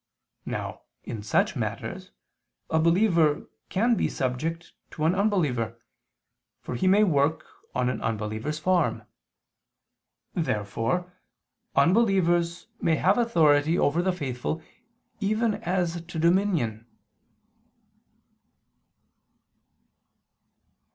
Now, 0.47 0.81
in 1.03 1.21
such 1.21 1.55
matters, 1.55 2.09
a 2.71 2.79
believer 2.79 3.45
can 3.69 3.93
be 3.93 4.09
subject 4.09 4.73
to 4.89 5.05
an 5.05 5.13
unbeliever, 5.13 5.79
for 6.59 6.73
he 6.73 6.87
may 6.87 7.03
work 7.03 7.45
on 7.75 7.87
an 7.87 8.01
unbeliever's 8.01 8.57
farm. 8.57 9.03
Therefore 10.33 11.13
unbelievers 11.75 12.65
may 12.81 12.95
have 12.95 13.19
authority 13.19 13.77
over 13.77 14.01
the 14.01 14.11
faithful 14.11 14.63
even 15.19 15.53
as 15.53 16.01
to 16.03 16.17
dominion. 16.17 16.87